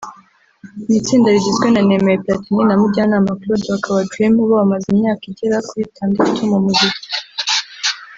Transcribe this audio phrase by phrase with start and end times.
[0.87, 5.81] ni itsinda rigizwe na Nemeye Platini na Mujyanama Claude bakaba Dream Bobamaze imyaka igera kuri
[5.89, 7.07] itandatu mu muziki